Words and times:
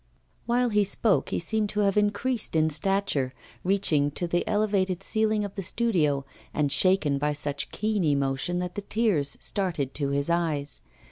While 0.47 0.69
he 0.69 0.83
spoke 0.83 1.29
he 1.29 1.37
seemed 1.37 1.69
to 1.69 1.81
have 1.81 1.95
increased 1.95 2.55
in 2.55 2.71
stature, 2.71 3.35
reaching 3.63 4.09
to 4.09 4.25
the 4.27 4.43
elevated 4.47 5.03
ceiling 5.03 5.45
of 5.45 5.53
the 5.53 5.61
studio, 5.61 6.25
and 6.55 6.71
shaken 6.71 7.19
by 7.19 7.33
such 7.33 7.69
keen 7.69 8.03
emotion 8.03 8.57
that 8.57 8.73
the 8.73 8.81
tears 8.81 9.37
started 9.39 9.93
to 9.93 10.09
his 10.09 10.27
eyes. 10.27 10.81